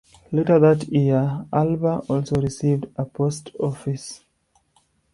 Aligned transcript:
Later 0.31 0.57
that 0.57 0.87
year, 0.87 1.45
Alba 1.53 1.99
also 2.09 2.41
received 2.41 2.87
a 2.95 3.05
post 3.05 3.51
office. 3.59 4.21